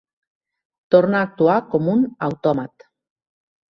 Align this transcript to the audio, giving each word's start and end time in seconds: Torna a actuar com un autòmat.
Torna 0.95 1.21
a 1.21 1.29
actuar 1.31 1.59
com 1.77 1.93
un 1.97 2.05
autòmat. 2.33 2.93